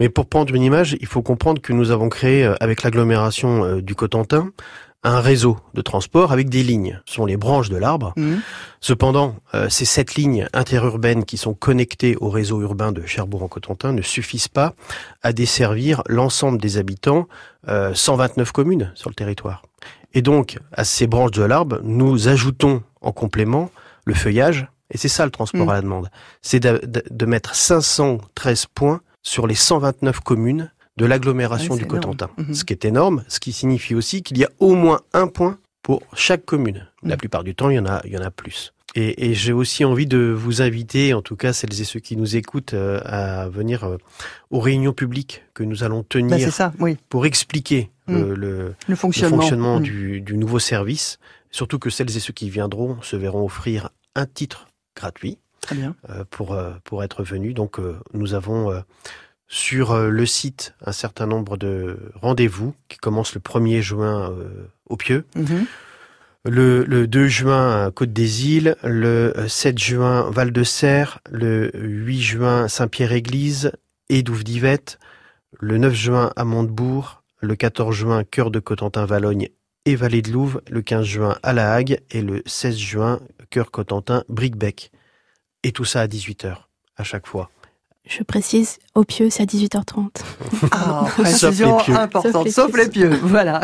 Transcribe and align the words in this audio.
Mais 0.00 0.08
pour 0.08 0.26
prendre 0.26 0.54
une 0.54 0.62
image, 0.62 0.96
il 1.00 1.06
faut 1.06 1.22
comprendre 1.22 1.60
que 1.62 1.72
nous 1.72 1.90
avons 1.90 2.08
créé, 2.08 2.44
euh, 2.44 2.54
avec 2.60 2.82
l'agglomération 2.82 3.64
euh, 3.64 3.80
du 3.82 3.94
Cotentin, 3.94 4.50
un 5.06 5.20
réseau 5.20 5.58
de 5.74 5.82
transport 5.82 6.32
avec 6.32 6.48
des 6.48 6.62
lignes. 6.62 7.00
Ce 7.04 7.14
sont 7.16 7.26
les 7.26 7.36
branches 7.36 7.68
de 7.68 7.76
l'arbre. 7.76 8.14
Mhm. 8.16 8.40
Cependant, 8.80 9.36
euh, 9.54 9.68
ces 9.68 9.84
sept 9.84 10.14
lignes 10.14 10.48
interurbaines 10.54 11.24
qui 11.24 11.36
sont 11.36 11.52
connectées 11.54 12.16
au 12.20 12.30
réseau 12.30 12.62
urbain 12.62 12.90
de 12.90 13.04
Cherbourg-en-Cotentin 13.04 13.92
ne 13.92 14.00
suffisent 14.02 14.48
pas 14.48 14.72
à 15.22 15.32
desservir 15.34 16.02
l'ensemble 16.08 16.58
des 16.58 16.78
habitants, 16.78 17.28
euh, 17.68 17.92
129 17.94 18.50
communes 18.52 18.92
sur 18.94 19.10
le 19.10 19.14
territoire. 19.14 19.62
Et 20.14 20.22
donc, 20.22 20.58
à 20.72 20.84
ces 20.84 21.06
branches 21.06 21.32
de 21.32 21.42
l'arbre, 21.42 21.80
nous 21.84 22.28
ajoutons 22.28 22.82
en 23.02 23.12
complément 23.12 23.70
le 24.06 24.14
feuillage, 24.14 24.66
et 24.90 24.96
c'est 24.96 25.08
ça 25.08 25.24
le 25.26 25.30
transport 25.30 25.66
Mm. 25.66 25.68
à 25.70 25.74
la 25.74 25.82
demande. 25.82 26.08
C'est 26.40 26.60
de, 26.60 26.80
de- 26.86 27.02
de 27.10 27.26
mettre 27.26 27.54
513 27.54 28.66
points 28.74 29.00
sur 29.24 29.48
les 29.48 29.56
129 29.56 30.20
communes 30.20 30.70
de 30.96 31.06
l'agglomération 31.06 31.74
Ouais, 31.74 31.80
du. 31.80 31.86
Cotentin. 31.86 32.30
Mhm. 32.38 32.54
Ce 32.54 32.64
qui 32.64 32.72
est 32.72 32.84
énorme, 32.84 33.24
ce 33.26 33.40
qui 33.40 33.52
signifie 33.52 33.96
aussi 33.96 34.22
qu'il 34.22 34.38
y 34.38 34.44
a 34.44 34.50
au 34.60 34.74
moins 34.76 35.00
un 35.12 35.26
point 35.26 35.58
pour 35.82 36.02
chaque 36.14 36.44
commune. 36.44 36.86
La 37.02 37.16
Mm. 37.16 37.18
plupart 37.18 37.42
du 37.42 37.54
temps, 37.56 37.68
il 37.70 37.74
y 37.76 37.78
en 37.80 37.86
a, 37.86 38.00
il 38.04 38.12
y 38.12 38.16
en 38.16 38.22
a 38.22 38.30
plus. 38.30 38.72
Et, 38.94 39.28
et 39.28 39.34
j'ai 39.34 39.52
aussi 39.52 39.84
envie 39.84 40.06
de 40.06 40.18
vous 40.18 40.62
inviter, 40.62 41.14
en 41.14 41.20
tout 41.22 41.34
cas 41.34 41.52
celles 41.52 41.80
et 41.80 41.84
ceux 41.84 41.98
qui 41.98 42.16
nous 42.16 42.36
écoutent, 42.36 42.74
euh, 42.74 43.00
à 43.04 43.48
venir 43.48 43.82
euh, 43.82 43.96
aux 44.52 44.60
réunions 44.60 44.92
publiques 44.92 45.42
que 45.52 45.64
nous 45.64 45.82
allons 45.82 46.00
Bah, 46.00 46.06
tenir 46.10 46.52
ça, 46.52 46.72
oui. 46.78 46.96
pour 47.08 47.26
expliquer 47.26 47.90
euh, 48.08 48.28
le, 48.28 48.34
Le 48.36 48.74
le 48.86 48.94
fonctionnement. 48.94 49.80
du, 49.80 50.20
du 50.20 50.36
nouveau 50.36 50.60
service. 50.60 51.18
Surtout 51.50 51.80
que 51.80 51.90
celles 51.90 52.16
et 52.16 52.20
ceux 52.20 52.32
qui 52.32 52.50
viendront 52.50 52.98
se 53.02 53.16
verront 53.16 53.44
offrir 53.44 53.88
un 54.14 54.26
titre 54.26 54.68
gratuit 54.96 55.38
Très 55.60 55.74
bien. 55.74 55.96
pour, 56.30 56.56
pour 56.84 57.02
être 57.02 57.24
venus. 57.24 57.54
Donc 57.54 57.78
nous 58.12 58.34
avons 58.34 58.80
sur 59.54 59.92
euh, 59.92 60.08
le 60.08 60.26
site 60.26 60.74
un 60.84 60.90
certain 60.90 61.26
nombre 61.26 61.56
de 61.56 61.96
rendez-vous 62.20 62.74
qui 62.88 62.98
commencent 62.98 63.34
le 63.36 63.40
1er 63.40 63.82
juin 63.82 64.32
euh, 64.32 64.66
au 64.86 64.96
Pieux, 64.96 65.24
Mhm. 65.36 65.66
le, 66.44 66.82
le 66.84 67.06
2 67.06 67.28
juin 67.28 67.84
à 67.86 67.90
Côte 67.92 68.12
des 68.12 68.48
Îles, 68.48 68.74
le 68.82 69.32
euh, 69.38 69.46
7 69.46 69.78
juin 69.78 70.28
Val 70.30 70.50
de 70.50 70.64
Serre, 70.64 71.20
le 71.30 71.70
8 71.72 72.20
juin 72.20 72.66
Saint-Pierre-Église 72.68 73.70
et 74.08 74.24
Douve-d'Yvette, 74.24 74.98
le 75.60 75.78
9 75.78 75.94
juin 75.94 76.32
à 76.34 76.44
Montebourg, 76.44 77.22
le 77.40 77.54
14 77.54 77.94
juin 77.94 78.24
Cœur 78.24 78.50
de 78.50 78.58
Cotentin-Valogne 78.58 79.50
et 79.84 79.94
Vallée 79.94 80.22
de 80.22 80.32
Louve, 80.32 80.62
le 80.68 80.82
15 80.82 81.04
juin 81.06 81.38
à 81.44 81.52
La 81.52 81.72
Hague. 81.74 82.00
Et 82.10 82.22
le 82.22 82.42
16 82.44 82.76
juin 82.76 83.20
Cœur 83.50 83.70
Cotentin 83.70 84.24
Bricbec. 84.28 84.90
Et 85.62 85.70
tout 85.70 85.84
ça 85.84 86.00
à 86.00 86.06
18h 86.08 86.56
à 86.96 87.04
chaque 87.04 87.26
fois. 87.28 87.50
Je 88.06 88.22
précise, 88.22 88.78
au 88.94 89.02
pieu, 89.04 89.30
c'est 89.30 89.42
à 89.42 89.46
18h30. 89.46 90.08
Ah, 90.72 91.06
Sauf 91.16 91.18
les 91.18 91.24
précision 91.24 91.76
pieux. 91.78 91.96
importante. 91.96 92.32
Sauf 92.32 92.44
les 92.44 92.50
Sauf 92.50 92.76
les 92.76 92.88
pieux. 92.88 93.18
Voilà. 93.22 93.60